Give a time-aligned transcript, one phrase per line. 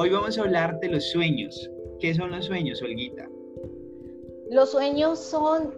[0.00, 1.68] Hoy vamos a hablar de los sueños.
[1.98, 3.28] ¿Qué son los sueños, Olguita?
[4.48, 5.74] Los sueños son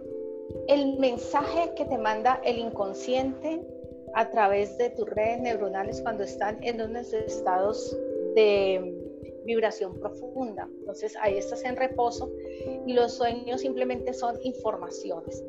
[0.67, 3.65] el mensaje que te manda el inconsciente
[4.13, 7.97] a través de tus redes neuronales cuando están en unos estados
[8.35, 8.95] de
[9.43, 10.69] vibración profunda.
[10.81, 12.31] Entonces ahí estás en reposo
[12.85, 15.43] y los sueños simplemente son informaciones.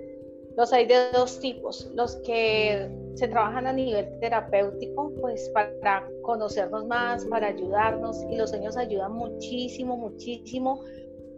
[0.57, 6.87] Los hay de dos tipos, los que se trabajan a nivel terapéutico, pues para conocernos
[6.87, 10.81] más, para ayudarnos y los sueños ayudan muchísimo, muchísimo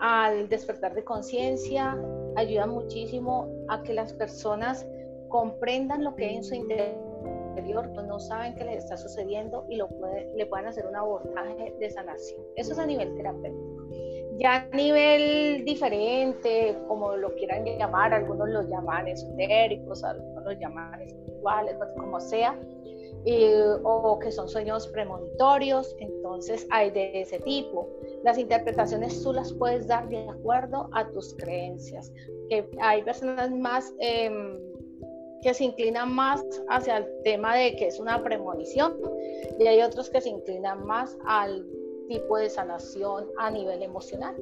[0.01, 1.96] al despertar de conciencia,
[2.37, 4.87] ayudan muchísimo a que las personas
[5.29, 7.05] comprendan lo que hay en su interior
[8.06, 9.88] no saben qué les está sucediendo y lo
[10.37, 12.41] le puedan hacer un abordaje de sanación.
[12.56, 13.88] Eso es a nivel terapéutico.
[14.38, 21.01] Ya a nivel diferente, como lo quieran llamar, algunos lo llaman esotéricos, algunos lo llaman
[21.01, 22.59] espirituales, pues como sea,
[23.85, 27.88] o que son sueños premonitorios, entonces hay de ese tipo.
[28.23, 32.13] Las interpretaciones tú las puedes dar de acuerdo a tus creencias,
[32.49, 33.93] que hay personas más...
[34.01, 34.30] Eh,
[35.45, 38.99] que se inclinan más hacia el tema de que es una premonición
[39.61, 41.66] y hay otros que se inclinan más al
[42.09, 44.35] tipo de sanación a nivel emocional.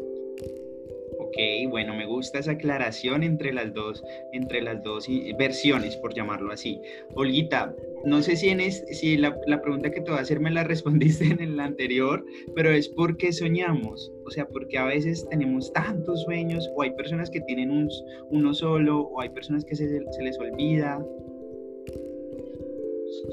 [1.33, 6.53] Ok, bueno, me gusta esa aclaración entre las dos, entre las dos versiones, por llamarlo
[6.53, 6.79] así.
[7.15, 10.63] Olguita, no sé si, en si la, pregunta que te voy a hacer me la
[10.65, 12.23] respondiste en el anterior,
[12.55, 14.13] pero es por qué soñamos.
[14.27, 17.89] O sea, porque a veces tenemos tantos sueños, o hay personas que tienen un,
[18.29, 21.03] uno solo, o hay personas que se, se les olvida.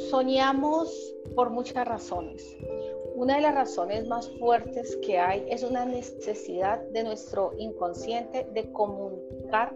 [0.09, 2.55] Soñamos por muchas razones.
[3.19, 8.71] Una de las razones más fuertes que hay es una necesidad de nuestro inconsciente de
[8.71, 9.75] comunicar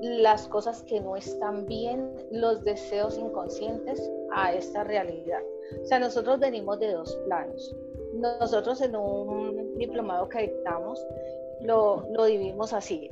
[0.00, 5.42] las cosas que no están bien, los deseos inconscientes a esta realidad.
[5.82, 7.76] O sea, nosotros venimos de dos planos.
[8.14, 10.98] Nosotros en un diplomado que dictamos
[11.60, 13.10] lo, lo dividimos así.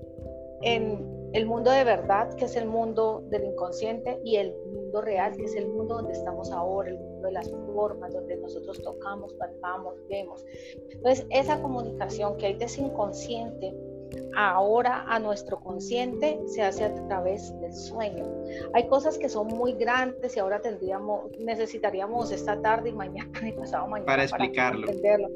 [0.63, 5.37] En el mundo de verdad, que es el mundo del inconsciente, y el mundo real,
[5.37, 9.35] que es el mundo donde estamos ahora, el mundo de las formas, donde nosotros tocamos,
[9.35, 10.43] palpamos, vemos.
[10.91, 13.75] Entonces, esa comunicación que hay de ese inconsciente
[14.35, 18.25] ahora a nuestro consciente se hace a través del sueño.
[18.73, 23.53] Hay cosas que son muy grandes y ahora tendríamos, necesitaríamos esta tarde y mañana y
[23.53, 24.87] pasado mañana para explicarlo.
[24.89, 25.29] entenderlo,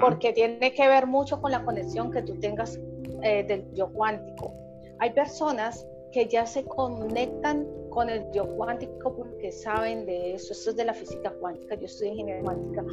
[0.00, 2.78] porque tiene que ver mucho con la conexión que tú tengas
[3.22, 4.69] eh, del yo cuántico.
[5.00, 10.52] Hay personas que ya se conectan con el yo cuántico porque saben de eso.
[10.52, 12.84] Esto es de la física cuántica, yo estoy ingeniería cuántica.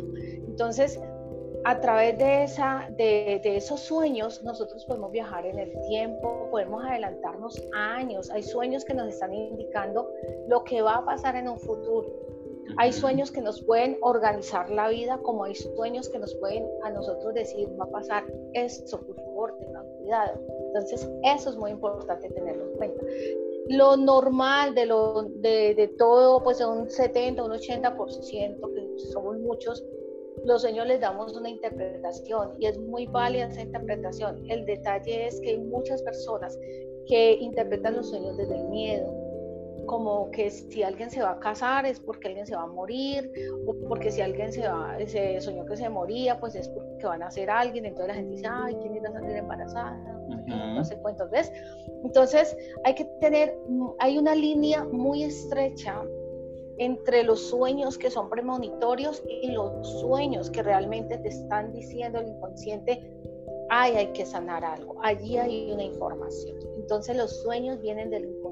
[0.47, 0.99] Entonces,
[1.65, 6.83] a través de, esa, de, de, esos sueños, nosotros podemos viajar en el tiempo, podemos
[6.85, 8.29] adelantarnos años.
[8.31, 10.09] Hay sueños que nos están indicando
[10.47, 12.07] lo que va a pasar en un futuro.
[12.77, 16.89] Hay sueños que nos pueden organizar la vida, como hay sueños que nos pueden a
[16.89, 20.39] nosotros decir, va a pasar esto, por favor, tengan cuidado.
[20.67, 23.03] Entonces, eso es muy importante tenerlo en cuenta.
[23.69, 29.83] Lo normal de, lo, de, todo, pues un 70, un 80%, que somos muchos,
[30.45, 34.49] los sueños les damos una interpretación y es muy válida esa interpretación.
[34.49, 36.57] El detalle es que hay muchas personas
[37.07, 39.26] que interpretan los sueños desde el miedo,
[39.87, 43.31] como que si alguien se va a casar es porque alguien se va a morir,
[43.65, 47.23] o porque si alguien se, va, se soñó que se moría, pues es porque van
[47.23, 49.95] a ser alguien, entonces la gente dice, ay, ¿quién irá a salir embarazada?
[50.45, 51.51] No sé cuántos ves.
[52.03, 53.57] Entonces hay que tener,
[53.99, 56.03] hay una línea muy estrecha
[56.77, 62.27] entre los sueños que son premonitorios y los sueños que realmente te están diciendo el
[62.27, 63.11] inconsciente,
[63.69, 66.57] ay, hay que sanar algo, allí hay una información.
[66.75, 68.46] Entonces los sueños vienen del inconsciente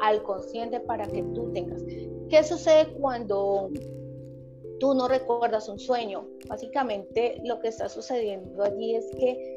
[0.00, 1.82] al consciente para que tú tengas.
[2.28, 3.70] ¿Qué sucede cuando
[4.80, 6.28] tú no recuerdas un sueño?
[6.48, 9.55] Básicamente lo que está sucediendo allí es que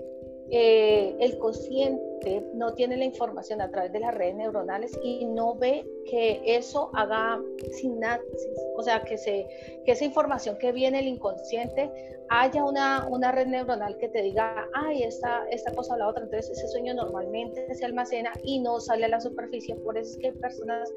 [0.52, 5.56] eh, el consciente no tiene la información a través de las redes neuronales y no
[5.56, 7.40] ve que eso haga
[7.72, 9.48] sinapsis, o sea, que, se,
[9.86, 11.92] que esa información que viene el inconsciente
[12.30, 16.24] haya una, una red neuronal que te diga, ay, esta, esta cosa o la otra,
[16.24, 20.18] entonces ese sueño normalmente se almacena y no sale a la superficie, por eso es
[20.18, 20.92] que hay personas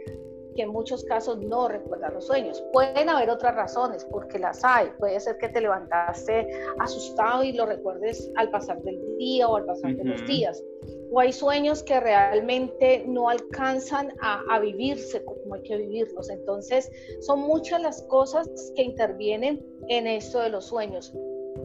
[0.55, 2.63] que en muchos casos no recuerdan los sueños.
[2.73, 4.89] Pueden haber otras razones, porque las hay.
[4.99, 9.65] Puede ser que te levantaste asustado y lo recuerdes al pasar del día o al
[9.65, 10.63] pasar de los días.
[11.11, 16.31] O hay sueños que realmente no alcanzan a, a vivirse como hay que vivirlos.
[16.31, 16.91] Entonces,
[17.21, 21.13] son muchas las cosas que intervienen en esto de los sueños.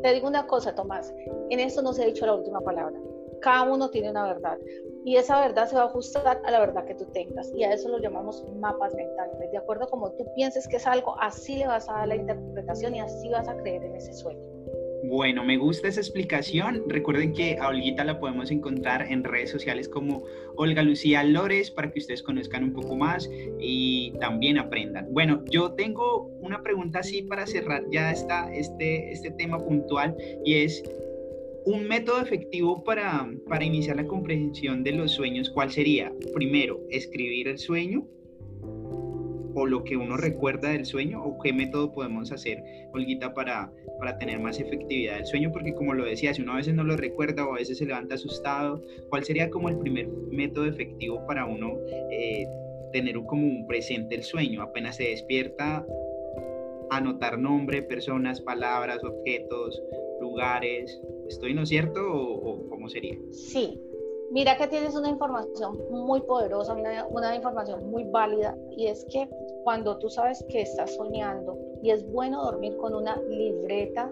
[0.03, 1.13] Te digo una cosa, Tomás,
[1.49, 2.99] en esto no se ha dicho la última palabra.
[3.41, 4.57] Cada uno tiene una verdad
[5.05, 7.73] y esa verdad se va a ajustar a la verdad que tú tengas y a
[7.73, 9.51] eso lo llamamos mapas mentales.
[9.51, 12.95] De acuerdo como tú pienses que es algo, así le vas a dar la interpretación
[12.95, 14.57] y así vas a creer en ese sueño.
[15.03, 16.83] Bueno, me gusta esa explicación.
[16.87, 20.23] Recuerden que a Olguita la podemos encontrar en redes sociales como
[20.57, 23.29] Olga Lucía Lores para que ustedes conozcan un poco más
[23.59, 25.07] y también aprendan.
[25.13, 30.55] Bueno, yo tengo una pregunta así para cerrar ya esta, este, este tema puntual y
[30.55, 30.83] es
[31.67, 35.49] un método efectivo para, para iniciar la comprensión de los sueños.
[35.49, 36.13] ¿Cuál sería?
[36.33, 38.07] Primero, escribir el sueño
[39.53, 43.69] o lo que uno recuerda del sueño o qué método podemos hacer, Olguita, para,
[43.99, 46.85] para tener más efectividad del sueño, porque como lo decía, si uno a veces no
[46.85, 51.25] lo recuerda o a veces se levanta asustado, ¿cuál sería como el primer método efectivo
[51.27, 51.73] para uno
[52.11, 52.47] eh,
[52.93, 54.61] tener como un presente el sueño?
[54.61, 55.85] Apenas se despierta,
[56.89, 59.81] anotar nombre, personas, palabras, objetos,
[60.19, 61.01] lugares.
[61.27, 63.17] ¿Estoy no cierto o, o cómo sería?
[63.31, 63.79] Sí,
[64.29, 69.29] Mira que tienes una información muy poderosa, una, información muy válida, y es que
[69.63, 74.11] cuando tú sabes que estás soñando, y es bueno dormir con una libreta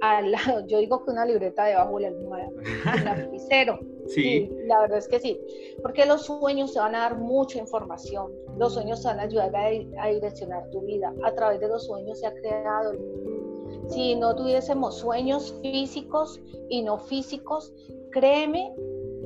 [0.00, 3.78] al lado, yo digo que una libreta debajo de la almohada, un lapicero.
[4.06, 4.50] Sí.
[4.66, 5.40] La verdad es que sí,
[5.82, 9.54] porque los sueños te van a dar mucha información, los sueños te van a ayudar
[9.54, 9.66] a,
[10.02, 13.88] a direccionar tu vida, a través de los sueños se ha creado el mundo.
[13.88, 17.72] Si no tuviésemos sueños físicos y no físicos,
[18.12, 18.74] créeme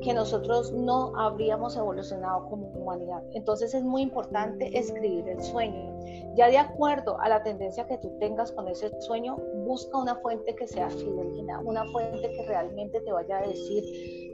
[0.01, 3.21] que nosotros no habríamos evolucionado como humanidad.
[3.33, 5.99] Entonces es muy importante escribir el sueño.
[6.35, 10.55] Ya de acuerdo a la tendencia que tú tengas con ese sueño, busca una fuente
[10.55, 13.83] que sea fidelina, una fuente que realmente te vaya a decir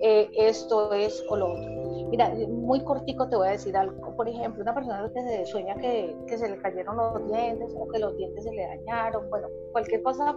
[0.02, 2.10] eh, esto es o lo otro.
[2.10, 4.16] Mira, muy cortico te voy a decir algo.
[4.16, 7.88] Por ejemplo, una persona que se sueña que, que se le cayeron los dientes o
[7.88, 10.36] que los dientes se le dañaron, bueno, cualquier cosa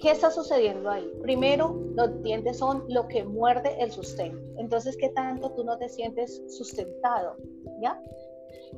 [0.00, 1.12] ¿Qué está sucediendo ahí?
[1.20, 4.40] Primero, los dientes son lo que muerde el sustento.
[4.56, 7.36] Entonces, ¿qué tanto tú no te sientes sustentado?
[7.82, 8.00] ¿Ya?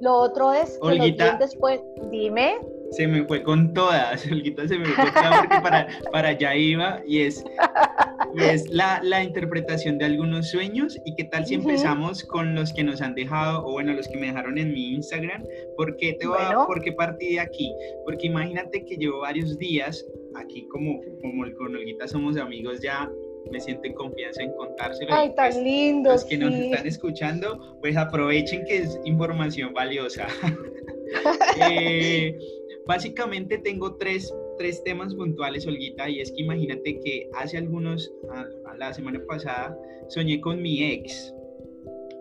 [0.01, 2.57] Lo otro es que los dientes, pues, dime.
[2.91, 6.57] Se me fue con todas, Olguita se me fue con todas porque para, para allá
[6.57, 7.45] iba y es,
[8.39, 12.85] es la, la, interpretación de algunos sueños y qué tal si empezamos con los que
[12.85, 15.45] nos han dejado, o bueno, los que me dejaron en mi Instagram,
[15.77, 17.75] ¿por qué, te ¿por qué partí de aquí?
[18.05, 20.05] Porque imagínate que llevo varios días
[20.35, 23.11] aquí como, como con Olguita somos amigos ya,
[23.51, 25.13] me siento en confianza en contárselo.
[25.13, 26.11] Ay, tan pues, lindo.
[26.13, 30.27] Los que nos están escuchando, pues aprovechen que es información valiosa.
[31.61, 32.39] Eh,
[32.87, 38.77] básicamente tengo tres, tres, temas puntuales, Olguita, y es que imagínate que hace algunos, a,
[38.77, 39.79] la semana pasada,
[40.09, 41.35] soñé con mi ex.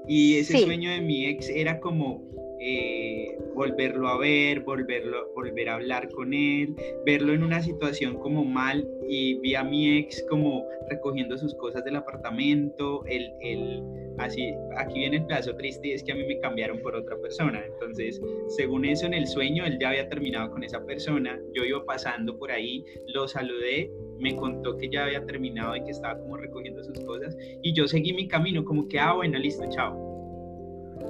[0.07, 2.24] Y ese sueño de mi ex era como
[2.63, 6.75] eh, volverlo a ver, volverlo, volver a hablar con él,
[7.06, 11.84] verlo en una situación como mal y vi a mi ex como recogiendo sus cosas
[11.84, 13.84] del apartamento, el, el,
[14.19, 17.18] así, aquí viene el pedazo triste y es que a mí me cambiaron por otra
[17.19, 21.63] persona, entonces según eso en el sueño él ya había terminado con esa persona, yo
[21.63, 26.19] iba pasando por ahí, lo saludé, me contó que ya había terminado y que estaba
[26.19, 30.11] como recogiendo sus cosas y yo seguí mi camino como que, ah, bueno, listo, chao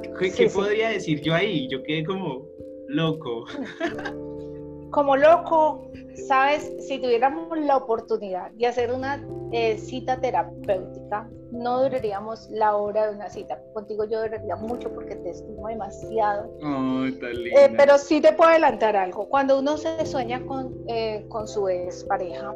[0.02, 1.68] ¿Qué, podría decir yo ahí?
[1.70, 2.46] Yo quedé como
[2.88, 3.46] loco.
[4.92, 5.90] Como loco,
[6.28, 13.08] sabes, si tuviéramos la oportunidad de hacer una eh, cita terapéutica, no duraríamos la hora
[13.08, 13.62] de una cita.
[13.74, 16.52] Contigo yo duraría mucho porque te estimo demasiado.
[16.62, 19.30] Oh, eh, pero sí te puedo adelantar algo.
[19.30, 21.70] Cuando uno se sueña con, eh, con su
[22.08, 22.54] pareja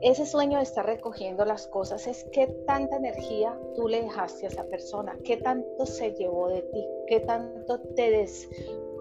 [0.00, 4.48] ese sueño de estar recogiendo las cosas es qué tanta energía tú le dejaste a
[4.48, 8.26] esa persona, qué tanto se llevó de ti, qué tanto te,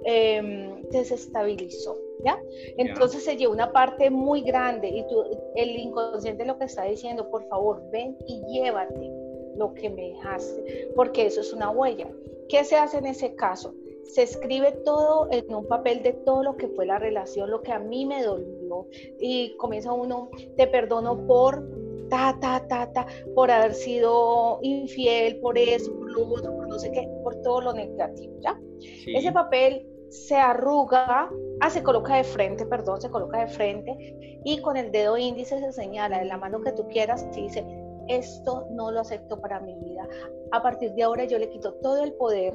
[0.05, 1.97] em, desestabilizó.
[2.23, 2.41] ¿Ya?
[2.77, 5.25] Entonces se llevó una parte muy grande y tú,
[5.55, 9.11] el inconsciente lo que está diciendo, por favor, ven y llévate
[9.57, 12.07] lo que me dejaste, porque eso es una huella.
[12.47, 13.73] ¿Qué se hace en ese caso?
[14.03, 17.72] Se escribe todo en un papel de todo lo que fue la relación, lo que
[17.72, 18.88] a mí me dolió
[19.19, 21.63] y comienza uno, te perdono por
[22.10, 26.77] ta, ta, ta, ta, por haber sido infiel, por eso, por lo otro, por no
[26.77, 28.60] sé qué, por todo lo negativo, ¿ya?
[29.07, 31.29] Ese papel se arruga,
[31.62, 35.60] ah, se coloca de frente, perdón, se coloca de frente y con el dedo índice
[35.60, 37.65] se señala en la mano que tú quieras, y dice,
[38.07, 40.07] esto no lo acepto para mi vida.
[40.51, 42.53] A partir de ahora yo le quito todo el poder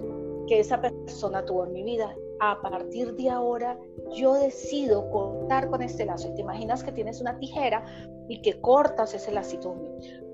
[0.49, 3.78] que esa persona tuvo en mi vida a partir de ahora
[4.12, 6.28] yo decido cortar con este lazo.
[6.28, 7.85] Y te imaginas que tienes una tijera
[8.28, 9.75] y que cortas ese lacito.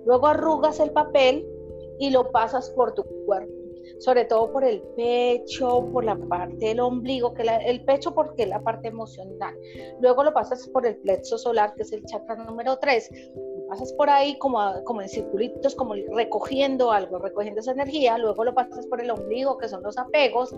[0.04, 1.46] Luego arrugas el papel
[1.98, 3.52] y lo pasas por tu cuerpo,
[3.98, 8.48] sobre todo por el pecho, por la parte del ombligo, que el pecho porque es
[8.48, 9.54] la parte emocional.
[10.00, 13.10] Luego lo pasas por el plexo solar, que es el chakra número 3.
[13.34, 18.18] Lo pasas por ahí como, como en circulitos, como recogiendo algo, recogiendo esa energía.
[18.18, 20.54] Luego lo pasas por el ombligo, que son los apegos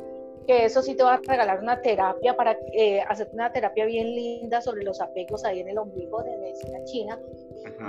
[0.46, 4.14] que eso sí te va a regalar una terapia para eh, hacer una terapia bien
[4.14, 7.20] linda sobre los apegos ahí en el ombligo de medicina china.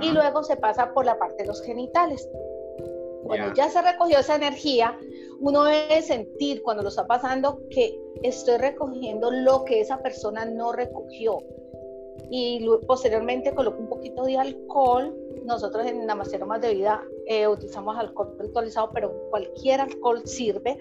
[0.02, 2.28] Y luego se pasa por la parte de los genitales.
[3.24, 4.98] Bueno, ya se recogió esa energía,
[5.40, 10.72] uno debe sentir cuando lo está pasando que estoy recogiendo lo que esa persona no
[10.72, 11.38] recogió.
[12.30, 15.16] Y posteriormente coloco un poquito de alcohol.
[15.44, 20.76] Nosotros en Namaste de Vida eh, utilizamos alcohol ritualizado, pero cualquier alcohol sirve.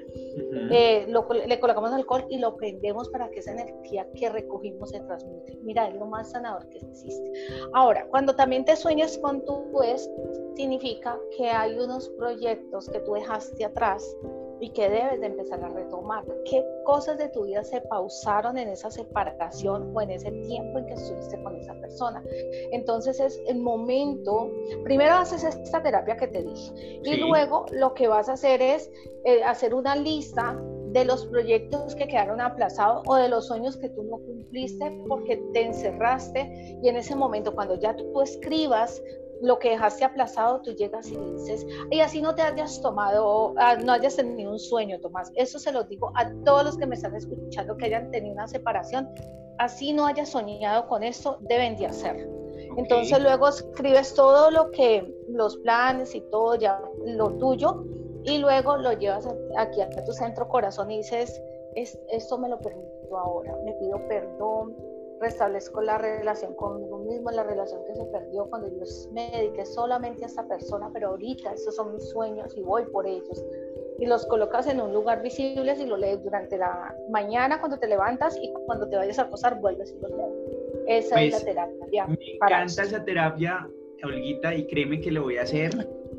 [0.72, 5.58] Eh, le colocamos alcohol y lo prendemos para que esa energía que recogimos se transmute.
[5.62, 7.32] Mira, es lo más sanador que existe.
[7.74, 10.10] Ahora, cuando también te sueñas con tu ex,
[10.56, 14.04] significa que hay unos proyectos que tú dejaste atrás
[14.60, 16.26] y que debes de empezar a retomar.
[16.46, 20.86] ¿Qué cosas de tu vida se pausaron en esa separación o en ese tiempo en
[20.88, 22.24] que estuviste con esa persona?
[22.72, 24.52] Entonces es el momento,
[24.84, 28.90] primero haces esta terapia que te dije y luego lo que vas a hacer es
[29.26, 30.60] eh, hacer una lista
[30.92, 35.38] de los proyectos que quedaron aplazados o de los sueños que tú no cumpliste porque
[35.54, 39.02] te encerraste y en ese momento cuando ya tú escribas
[39.42, 43.76] lo que dejaste aplazado, tú llegas y dices, y así no te hayas tomado, ah,
[43.76, 45.32] no hayas tenido un sueño, Tomás.
[45.36, 48.48] Eso se lo digo a todos los que me están escuchando que hayan tenido una
[48.48, 49.10] separación,
[49.58, 52.32] así no hayas soñado con esto, deben de hacerlo.
[52.78, 57.84] Entonces luego escribes todo lo que, los planes y todo, ya lo tuyo,
[58.24, 59.28] y luego lo llevas
[59.58, 61.42] aquí a tu centro corazón y dices,
[61.76, 64.76] esto me lo permito ahora, me pido perdón,
[65.20, 70.24] restablezco la relación conmigo mismo, la relación que se perdió cuando yo me dediqué solamente
[70.24, 73.44] a esta persona, pero ahorita esos son mis sueños y voy por ellos.
[74.00, 77.88] Y los colocas en un lugar visible y lo lees durante la mañana cuando te
[77.88, 81.06] levantas y cuando te vayas a acostar vuelves y los lees.
[81.06, 82.08] Esa es la pues, terapia.
[82.08, 83.68] Me encanta esa terapia,
[84.04, 85.72] Olguita, y créeme que lo voy a hacer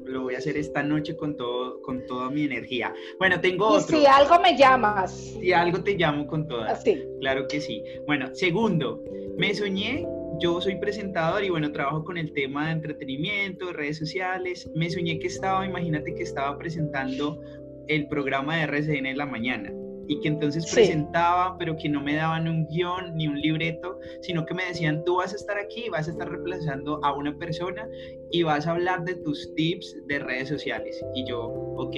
[0.09, 2.93] lo voy a hacer esta noche con todo, con toda mi energía.
[3.19, 5.13] Bueno, tengo y Si algo me llamas.
[5.41, 6.75] Si algo te llamo con toda.
[6.77, 7.05] Sí.
[7.21, 7.83] Claro que sí.
[8.07, 9.03] Bueno, segundo,
[9.37, 10.07] me soñé.
[10.41, 14.71] Yo soy presentador y bueno, trabajo con el tema de entretenimiento, redes sociales.
[14.75, 17.41] Me soñé que estaba, imagínate que estaba presentando
[17.89, 19.73] el programa de RCN en la mañana
[20.09, 24.45] y que entonces presentaba, pero que no me daban un guion ni un libreto, sino
[24.47, 27.87] que me decían, tú vas a estar aquí, vas a estar reemplazando a una persona
[28.31, 31.05] y vas a hablar de tus tips de redes sociales.
[31.15, 31.45] Y yo,
[31.77, 31.97] ok.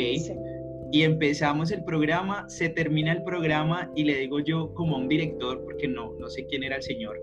[0.93, 5.09] Y empezamos el programa, se termina el programa y le digo yo como a un
[5.09, 7.17] director, porque no, no sé quién era el señor,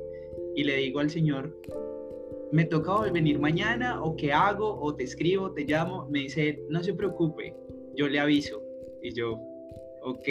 [0.56, 1.54] y le digo al señor,
[2.54, 6.82] me toca venir mañana o qué hago o te escribo, te llamo, me dice, no
[6.82, 7.54] se preocupe,
[7.94, 8.64] yo le aviso.
[9.04, 9.38] Y yo,
[10.02, 10.28] ok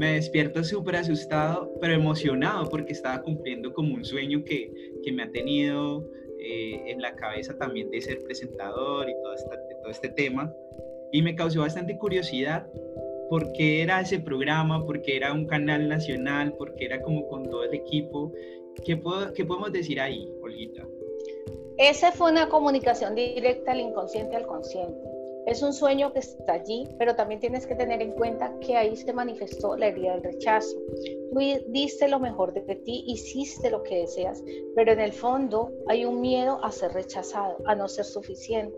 [0.00, 4.72] me despierto súper asustado, pero emocionado porque estaba cumpliendo como un sueño que,
[5.04, 9.34] que me ha tenido eh, en la cabeza también de ser presentador y todo,
[9.82, 10.50] todo este tema.
[11.12, 12.66] Y me causó bastante curiosidad
[13.28, 17.28] por qué era ese programa, por qué era un canal nacional, por qué era como
[17.28, 18.32] con todo el equipo.
[18.82, 20.82] ¿Qué, puedo, qué podemos decir ahí, Olguita?
[21.76, 25.19] Esa fue una comunicación directa al inconsciente al consciente.
[25.46, 28.94] Es un sueño que está allí, pero también tienes que tener en cuenta que ahí
[28.94, 30.76] se manifestó la herida del rechazo.
[31.32, 34.42] Tú diste lo mejor de ti, hiciste lo que deseas,
[34.74, 38.76] pero en el fondo hay un miedo a ser rechazado, a no ser suficiente.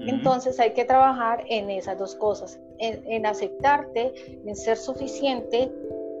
[0.00, 4.12] Entonces hay que trabajar en esas dos cosas, en, aceptarte,
[4.46, 5.72] en ser suficiente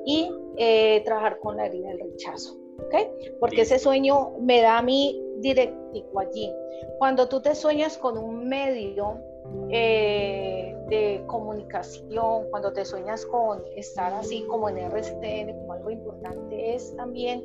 [0.06, 2.56] y eh, trabajar con la herida del rechazo.
[2.86, 3.10] ¿okay?
[3.38, 6.52] Porque ese sueño me da a mí directico allí.
[6.98, 9.20] Cuando tú te sueñas con un medio,
[9.70, 16.74] eh, de comunicación, cuando te sueñas con estar así como en RCN, como algo importante,
[16.74, 17.42] es también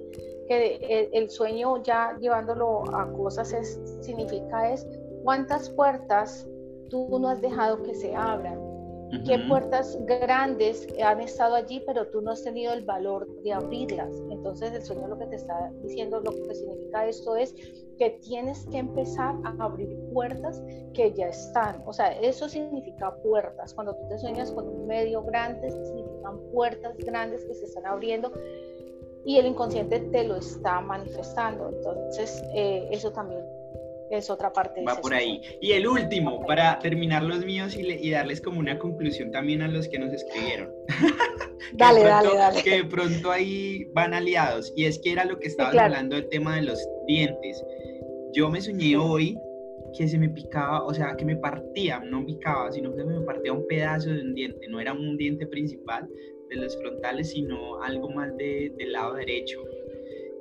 [0.48, 4.88] que el, sueño ya llevándolo a cosas es, significa es
[5.24, 6.48] cuántas puertas
[6.90, 8.60] tú no has dejado que se abran,
[9.26, 14.14] qué puertas grandes han estado allí, pero tú no has tenido el valor de abrirlas.
[14.30, 17.54] Entonces el sueño lo que te está diciendo, lo que significa esto es
[17.98, 20.62] que tienes que empezar a abrir puertas
[20.94, 21.84] que ya están.
[21.86, 23.74] O sea, eso significa puertas.
[23.74, 28.32] Cuando tú te sueñas con un medio grande, significan puertas grandes que se están abriendo
[29.26, 31.70] y el inconsciente te lo está manifestando.
[31.70, 33.44] Entonces, eh, eso también
[34.10, 34.84] es otra parte.
[34.84, 35.42] Va por ahí.
[35.62, 39.88] Y el último, para terminar los míos y, darles como una conclusión también a los
[39.88, 40.74] que nos escribieron.
[41.74, 42.64] dale, dale, dale.
[42.64, 44.74] Que de pronto ahí van aliados.
[44.76, 47.64] Y es que era lo que estabas hablando del tema de los dientes.
[48.34, 49.38] Yo me soñé hoy
[49.98, 53.54] que se me picaba, o sea, que me partía, no picaba, sino que me partía
[53.54, 56.08] un pedazo de un diente, no era un diente principal
[56.50, 59.64] de los frontales, sino algo más de, del lado derecho.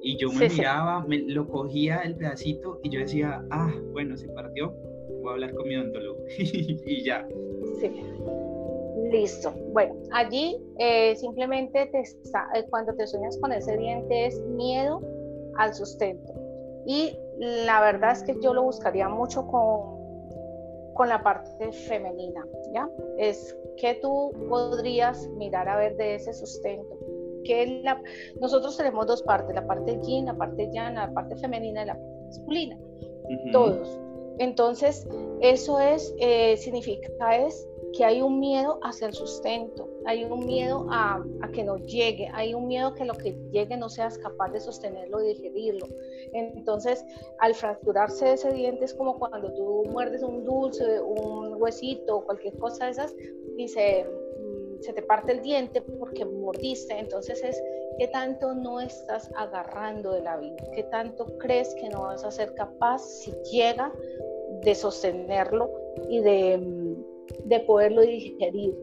[0.03, 4.29] Y yo me miraba, me, lo cogía el pedacito y yo decía, ah, bueno, se
[4.29, 4.75] partió,
[5.23, 7.27] voy a hablar con mi odontólogo y ya.
[7.81, 7.91] Sí.
[9.11, 9.53] Listo.
[9.73, 15.01] Bueno, allí eh, simplemente te eh, cuando te sueñas con ese diente es miedo
[15.57, 16.35] al sustento.
[16.87, 19.99] Y la verdad es que yo lo buscaría mucho con,
[20.95, 22.89] con la parte femenina, ¿ya?
[23.19, 26.98] Es que tú podrías mirar a ver de ese sustento.
[27.45, 28.01] Que la,
[28.41, 31.95] nosotros tenemos dos partes, la parte yin, la parte yang, la parte femenina y la
[31.95, 32.79] parte masculina.
[33.53, 34.01] Todos.
[34.39, 35.07] Entonces,
[35.41, 40.87] eso es, eh, significa es que hay un miedo hacia el sustento, hay un miedo
[40.91, 44.61] a, que no llegue, hay un miedo que lo que llegue no seas capaz de
[44.61, 45.87] sostenerlo y digerirlo.
[46.33, 47.05] Entonces,
[47.41, 52.87] al fracturarse ese diente es como cuando tú muerdes un dulce, un huesito, cualquier cosa
[52.87, 53.17] de esas,
[53.57, 54.07] y se,
[54.81, 56.99] se te parte el diente porque mordiste.
[56.99, 57.63] Entonces es
[57.99, 62.31] qué tanto no estás agarrando de la vida, qué tanto crees que no vas a
[62.31, 63.93] ser capaz si llega
[64.63, 65.71] de sostenerlo
[66.09, 66.97] y de
[67.45, 68.77] de poderlo digerir.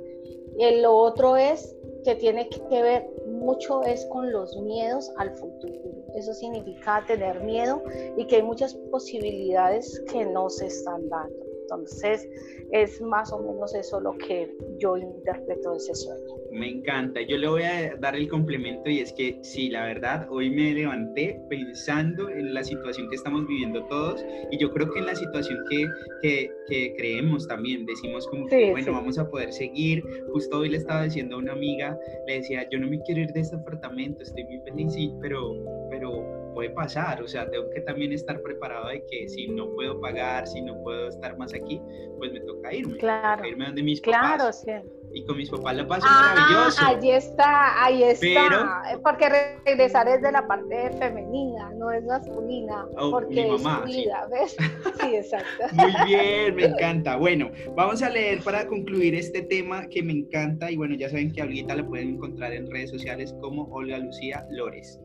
[0.58, 5.74] Y lo otro es que tiene que ver mucho es con los miedos al futuro.
[6.16, 7.84] Eso significa tener miedo
[8.18, 11.45] y que hay muchas posibilidades que no se están dando.
[11.66, 12.30] Entonces,
[12.72, 16.36] es más o menos eso lo que yo interpreto de ese sueño.
[16.52, 17.22] Me encanta.
[17.22, 20.74] Yo le voy a dar el complemento y es que sí, la verdad, hoy me
[20.74, 25.16] levanté pensando en la situación que estamos viviendo todos y yo creo que en la
[25.16, 25.86] situación que,
[26.22, 30.04] que, que creemos también, decimos como que, bueno, vamos a poder seguir.
[30.32, 33.34] Justo hoy le estaba diciendo a una amiga, le decía, yo no me quiero ir
[33.34, 35.54] de este apartamento, estoy muy feliz, sí, pero,
[35.90, 40.00] pero puede pasar, o sea, tengo que también estar preparado de que si no puedo
[40.02, 41.80] pagar, si no puedo estar más aquí,
[42.18, 42.98] pues me toca irme.
[42.98, 43.46] Claro.
[43.46, 44.62] irme donde mis claro, papás.
[44.66, 44.72] Sí.
[45.14, 46.86] Y con mis papás la paso ah, maravilloso.
[46.86, 49.00] Ahí está, ahí está.
[49.04, 49.30] porque
[49.66, 52.86] regresar es de la parte femenina, no es masculina.
[52.98, 54.58] Oh, porque mi mamá, es vida, ¿ves?
[55.02, 55.64] Sí, exacto.
[55.74, 57.18] Muy bien, me encanta.
[57.18, 60.72] Bueno, vamos a leer para concluir este tema que me encanta.
[60.72, 64.46] Y bueno, ya saben que ahorita la pueden encontrar en redes sociales como Olga Lucía
[64.50, 65.00] Lores.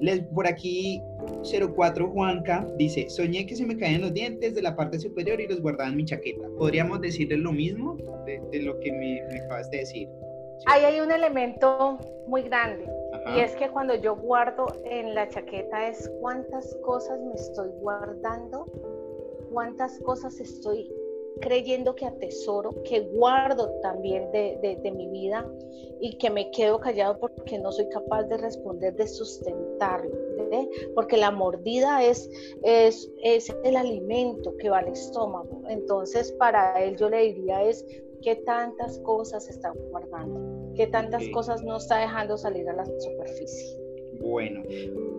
[0.00, 1.02] Les, por aquí
[1.42, 5.48] 04 Juanca dice, soñé que se me caían los dientes de la parte superior y
[5.48, 6.46] los guardaba en mi chaqueta.
[6.56, 10.08] ¿Podríamos decirle lo mismo de, lo que me, acabas de decir?
[10.66, 12.84] Ahí hay un elemento muy grande
[13.34, 18.64] y es que cuando yo guardo en la chaqueta es cuántas cosas me estoy guardando,
[19.52, 20.90] cuántas cosas estoy
[21.40, 25.46] creyendo que atesoro, que guardo también de, de, mi vida
[26.00, 30.10] y que me quedo callado porque no soy capaz de responder, de sustentarlo,
[30.94, 32.30] porque la mordida es,
[32.62, 35.62] es, es el alimento que va al estómago.
[35.68, 37.84] Entonces, para él yo le diría es
[38.22, 43.78] qué tantas cosas está guardando, qué tantas cosas no está dejando salir a la superficie.
[44.20, 44.62] Bueno,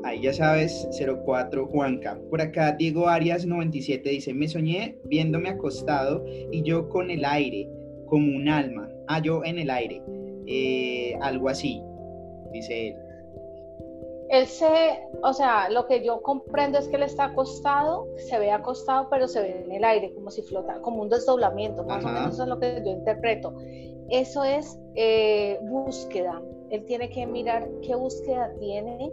[0.03, 0.87] ahí ya sabes,
[1.25, 2.19] 04 Juanca.
[2.29, 7.69] Por acá Diego Arias 97 dice, me soñé viéndome acostado y yo con el aire,
[8.07, 8.89] como un alma.
[9.07, 10.01] Ah, yo en el aire.
[10.47, 11.81] Eh, algo así,
[12.51, 12.95] dice él.
[14.29, 14.67] Él se,
[15.23, 19.27] o sea, lo que yo comprendo es que él está acostado, se ve acostado, pero
[19.27, 22.43] se ve en el aire, como si flota, como un desdoblamiento, más o menos eso
[22.43, 23.55] es lo que yo interpreto.
[24.11, 29.11] Eso es eh, búsqueda, él tiene que mirar qué búsqueda tiene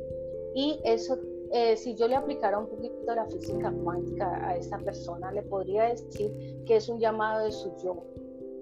[0.57, 1.19] y eso,
[1.53, 5.83] eh, si yo le aplicara un poquito la física cuántica a esta persona, le podría
[5.85, 8.03] decir que es un llamado de su yo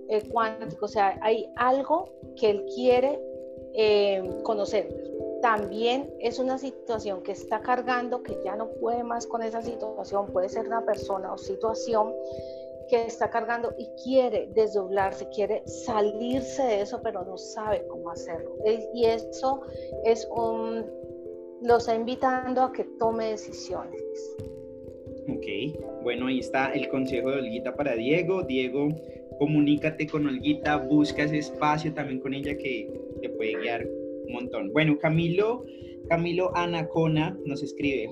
[0.08, 3.20] eh, cuántico, o sea, hay algo que él quiere
[3.74, 4.88] eh, conocer.
[5.40, 10.26] También es una situación que está cargando, que ya no puede más con esa situación,
[10.32, 12.12] puede ser una persona o situación
[12.88, 18.56] que está cargando y quiere desdoblarse, quiere salirse de eso, pero no sabe cómo hacerlo.
[18.92, 19.60] Y eso
[20.04, 21.03] es un,
[21.64, 24.36] lo está invitando a que tome decisiones.
[25.28, 25.46] Ok,
[26.02, 28.42] bueno, ahí está el consejo de Olguita para Diego.
[28.42, 28.88] Diego,
[29.38, 33.86] comunícate con Olguita, busca ese espacio también con ella que te puede guiar
[34.26, 34.72] un montón.
[34.72, 35.64] Bueno, Camilo,
[36.08, 38.10] Camilo Anacona nos escribe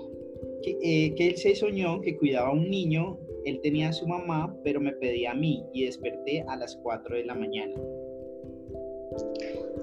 [0.63, 4.57] que, eh, él se soñó que cuidaba a un niño él tenía a su mamá,
[4.63, 7.75] pero me pedía a mí y desperté a las 4 de la mañana.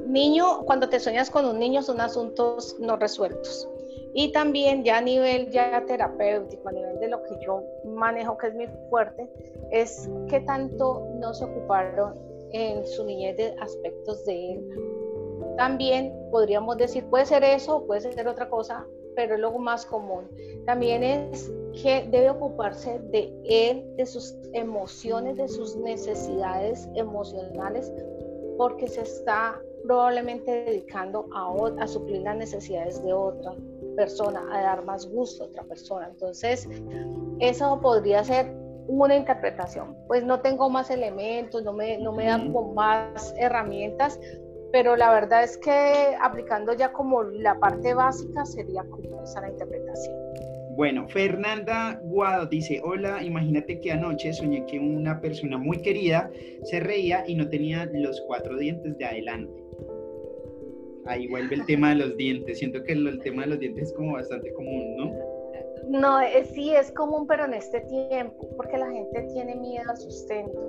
[0.10, 3.70] Niño, cuando te sueñas con un niño son asuntos no resueltos.
[4.16, 8.48] Y también ya a nivel ya terapéutico, a nivel de lo que yo manejo, que
[8.48, 9.30] es muy fuerte,
[9.70, 12.16] es que tanto no se ocuparon
[12.52, 14.70] en su niñez de aspectos de él.
[15.58, 20.28] También podríamos decir, puede ser eso, puede ser otra cosa, pero es lo más común.
[20.66, 21.52] También es
[21.84, 27.94] que debe ocuparse de él, de sus emociones, de sus necesidades emocionales,
[28.58, 33.56] porque se está probablemente dedicando a, a suplir las necesidades de otra
[33.96, 36.08] persona, a dar más gusto a otra persona.
[36.12, 36.70] Entonces,
[37.40, 38.54] eso podría ser
[38.88, 39.98] una interpretación.
[40.06, 44.20] Pues no tengo más elementos, no me, no me dan con más herramientas,
[44.72, 49.50] pero la verdad es que aplicando ya como la parte básica sería como esa la
[49.50, 50.16] interpretación.
[50.76, 56.30] Bueno, Fernanda Guado dice, hola, imagínate que anoche soñé que una persona muy querida
[56.62, 59.59] se reía y no tenía los cuatro dientes de adelante.
[61.10, 62.60] Ahí vuelve el tema de los dientes.
[62.60, 65.12] Siento que el, tema de los dientes es como bastante común, ¿no?
[65.90, 69.98] No, eh, sí es común, pero en este tiempo, porque la gente tiene miedo al
[69.98, 70.60] sustento.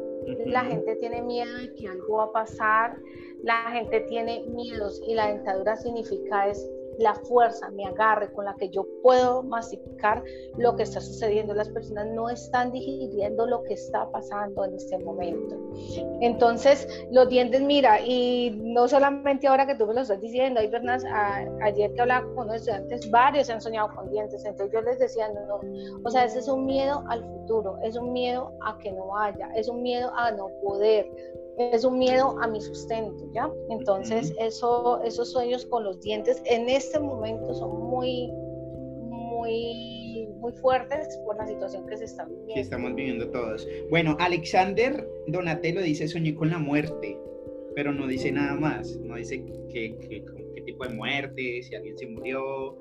[0.47, 2.97] La gente tiene miedo de que algo va a pasar,
[3.43, 8.55] la gente tiene miedos y la dentadura significa es la fuerza, mi agarre con la
[8.55, 10.23] que yo puedo masticar
[10.59, 11.55] lo que está sucediendo.
[11.55, 15.57] Las personas no están digiriendo lo que está pasando en este momento.
[16.21, 20.69] Entonces, los dientes, mira, y no solamente ahora que tú me lo estás diciendo, hay
[20.69, 21.05] personas,
[21.63, 25.29] ayer que hablaba con unos estudiantes, varios han soñado con dientes, entonces yo les decía,
[25.29, 28.93] no, no, o sea, ese es un miedo al futuro, es un miedo a que
[28.93, 31.07] no haya, es un miedo a no poder,
[31.61, 33.51] es un miedo a mi sustento, ¿ya?
[33.69, 38.31] Entonces, eso, esos sueños con los dientes en este momento son muy,
[39.09, 42.55] muy, muy fuertes por la situación que se está viviendo.
[42.55, 43.69] Que estamos viviendo todos.
[43.91, 47.19] Bueno, Alexander Donatello dice, soñé con la muerte,
[47.75, 50.25] pero no dice nada más, no dice qué,
[50.65, 52.79] tipo de muerte, si alguien se murió,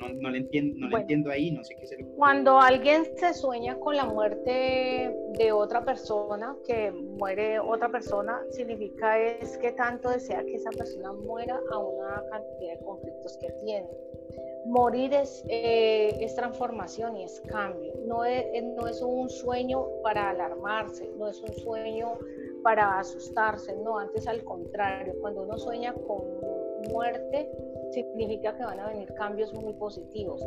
[0.00, 3.34] no, no, le entiendo, no le entiendo ahí, no sé qué se Cuando alguien se
[3.34, 10.10] sueña con la muerte de otra persona, que muere otra persona, significa es que tanto
[10.10, 13.88] desea que esa persona muera a una cantidad de conflictos que tiene.
[14.66, 17.94] Morir es, eh, es transformación y es cambio.
[18.06, 18.44] No es,
[18.76, 22.18] no es un sueño para alarmarse, no es un sueño
[22.62, 26.22] para asustarse, no, antes al contrario, cuando uno sueña con
[26.90, 27.50] muerte,
[27.92, 30.44] significa que van a venir cambios muy positivos.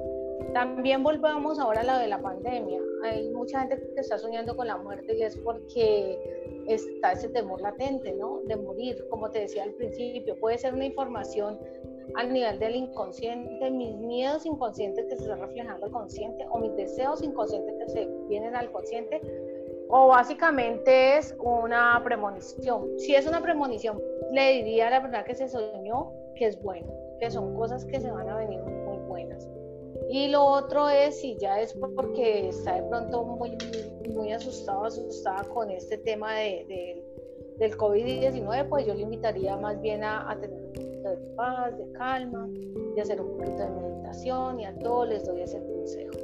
[0.53, 2.79] También volvamos ahora a la de la pandemia.
[3.03, 6.19] Hay mucha gente que está soñando con la muerte y es porque
[6.67, 8.41] está ese temor latente, ¿no?
[8.45, 10.37] De morir, como te decía al principio.
[10.39, 11.59] Puede ser una información
[12.15, 16.75] al nivel del inconsciente, mis miedos inconscientes que se están reflejando al consciente o mis
[16.75, 19.21] deseos inconscientes que se vienen al consciente
[19.93, 22.97] o básicamente es una premonición.
[22.97, 24.01] Si es una premonición,
[24.31, 28.01] le diría a la verdad que se soñó que es bueno que son cosas que
[28.01, 29.47] se van a venir muy buenas.
[30.09, 33.55] Y lo otro es, si ya es porque está de pronto muy,
[34.09, 37.03] muy asustado, asustada con este tema de,
[37.59, 41.91] del COVID-19, pues yo le invitaría más bien a, tener un poquito de paz, de
[41.91, 42.49] calma,
[42.95, 46.17] de hacer un poquito de meditación y a todos les doy ese consejo.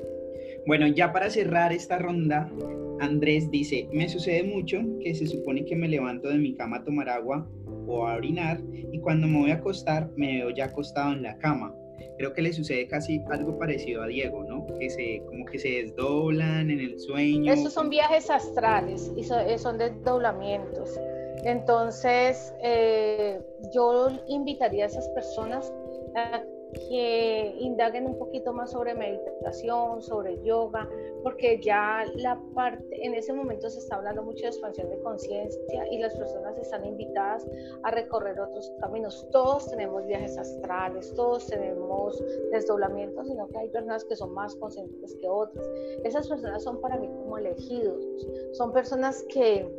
[0.65, 2.51] Bueno, ya para cerrar esta ronda,
[2.99, 6.83] Andrés dice, me sucede mucho que se supone que me levanto de mi cama a
[6.83, 7.47] tomar agua
[7.88, 8.60] o a orinar
[8.91, 11.73] y cuando me voy a acostar me veo ya acostado en la cama.
[12.17, 14.65] Creo que le sucede casi algo parecido a Diego, ¿no?
[14.79, 17.53] Que se, como que se desdoblan en el sueño.
[17.53, 20.99] Esos son viajes astrales y son, son desdoblamientos.
[21.43, 23.39] Entonces, eh,
[23.73, 25.71] yo invitaría a esas personas
[26.15, 26.41] a
[26.73, 30.88] que indaguen un poquito más sobre meditación, sobre yoga,
[31.23, 35.88] porque ya la parte, en ese momento se está hablando mucho de expansión de conciencia
[35.91, 37.45] y las personas están invitadas
[37.84, 39.27] a recorrer otros caminos.
[39.32, 45.15] Todos tenemos viajes astrales, todos tenemos desdoblamientos, sino que hay personas que son más conscientes
[45.15, 45.67] que otras.
[46.03, 48.06] Esas personas son para mí como elegidos,
[48.53, 49.69] son personas que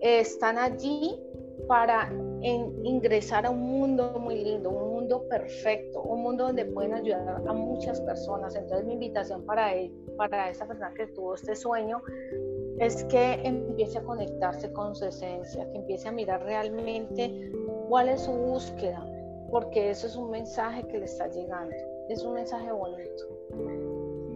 [0.00, 1.18] están allí
[1.66, 2.10] para
[2.42, 7.52] ingresar a un mundo muy lindo, un mundo perfecto, un mundo donde pueden ayudar a
[7.52, 8.54] muchas personas.
[8.54, 12.02] Entonces mi invitación para, él, para esa persona que tuvo este sueño
[12.78, 17.52] es que empiece a conectarse con su esencia, que empiece a mirar realmente
[17.88, 19.06] cuál es su búsqueda,
[19.50, 21.74] porque eso es un mensaje que le está llegando,
[22.08, 23.24] es un mensaje bonito.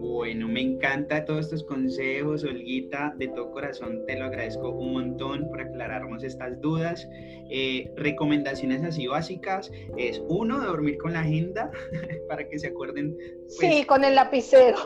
[0.09, 5.47] Bueno, me encanta todos estos consejos, Olguita, de todo corazón te lo agradezco un montón
[5.49, 7.07] por aclararnos estas dudas.
[7.51, 11.69] Eh, recomendaciones así básicas es uno, dormir con la agenda
[12.27, 13.15] para que se acuerden.
[13.15, 14.77] Pues, sí, con el lapicero.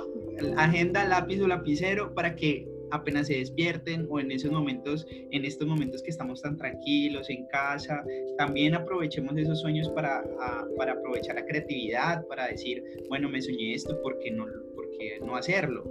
[0.57, 5.67] Agenda, lápiz o lapicero para que apenas se despierten o en esos momentos, en estos
[5.67, 8.03] momentos que estamos tan tranquilos en casa,
[8.37, 10.23] también aprovechemos esos sueños para,
[10.77, 15.83] para aprovechar la creatividad, para decir, bueno, me soñé esto porque no, porque no hacerlo,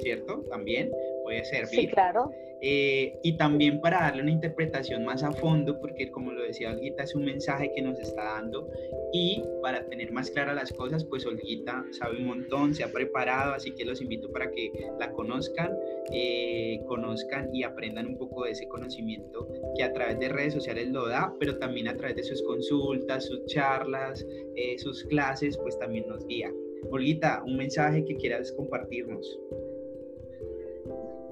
[0.00, 0.44] ¿cierto?
[0.50, 0.90] También
[1.26, 1.80] puede servir.
[1.80, 2.30] Sí, claro.
[2.62, 7.02] Eh, y también para darle una interpretación más a fondo, porque como lo decía Olguita,
[7.02, 8.70] es un mensaje que nos está dando
[9.12, 13.52] y para tener más claras las cosas, pues Olguita sabe un montón, se ha preparado,
[13.54, 15.76] así que los invito para que la conozcan,
[16.12, 20.88] eh, conozcan y aprendan un poco de ese conocimiento que a través de redes sociales
[20.88, 25.76] lo da, pero también a través de sus consultas, sus charlas, eh, sus clases, pues
[25.78, 26.52] también nos guía.
[26.90, 29.38] Olguita, un mensaje que quieras compartirnos.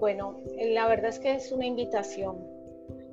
[0.05, 2.37] Bueno, la verdad es que es una invitación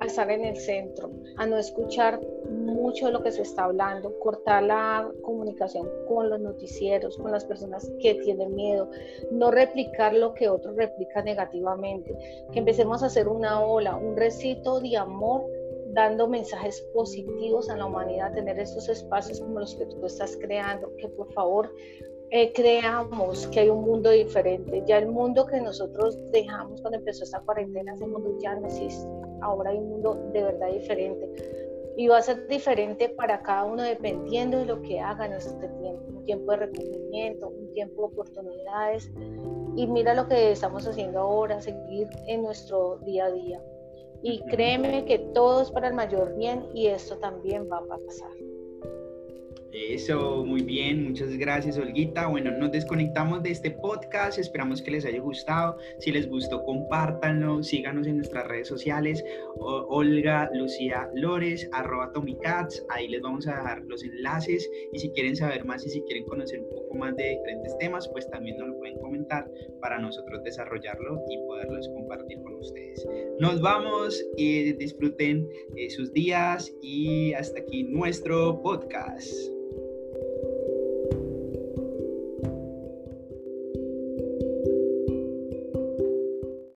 [0.00, 4.64] a estar en el centro, a no escuchar mucho lo que se está hablando, cortar
[4.64, 8.90] la comunicación con los noticieros, con las personas que tienen miedo,
[9.30, 12.14] no replicar lo que otros replican negativamente,
[12.52, 15.46] que empecemos a hacer una ola, un recito de amor
[15.94, 20.94] dando mensajes positivos a la humanidad, tener estos espacios como los que tú estás creando,
[20.96, 21.72] que por favor
[22.34, 24.82] eh, creamos que hay un mundo diferente.
[24.86, 29.06] Ya el mundo que nosotros dejamos cuando empezó esta cuarentena, ese mundo ya no existe.
[29.42, 31.28] Ahora hay un mundo de verdad diferente.
[31.98, 35.68] Y va a ser diferente para cada uno dependiendo de lo que haga en este
[35.68, 36.02] tiempo.
[36.08, 39.12] Un tiempo de recogimiento, un tiempo de oportunidades.
[39.76, 43.62] Y mira lo que estamos haciendo ahora, seguir en nuestro día a día.
[44.22, 48.30] Y créeme que todo es para el mayor bien y esto también va a pasar.
[49.72, 52.26] Eso, muy bien, muchas gracias Olguita.
[52.26, 55.78] Bueno, nos desconectamos de este podcast, esperamos que les haya gustado.
[55.98, 59.24] Si les gustó, compártanlo, síganos en nuestras redes sociales,
[59.56, 65.36] Olga Lucía Lores, arroba Tomicats, ahí les vamos a dejar los enlaces y si quieren
[65.36, 68.68] saber más y si quieren conocer un poco más de diferentes temas, pues también nos
[68.68, 73.06] lo pueden comentar para nosotros desarrollarlo y poderlos compartir con ustedes.
[73.40, 79.61] Nos vamos y disfruten eh, sus días y hasta aquí nuestro podcast.